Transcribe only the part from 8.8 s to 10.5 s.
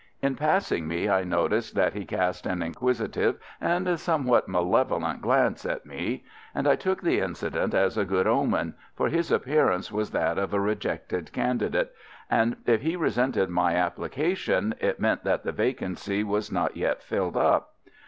for his appearance was that